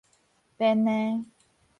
[0.57, 1.23] 編的